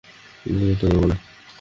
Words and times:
সেটা 0.43 0.75
করব 0.81 1.03
না। 1.05 1.15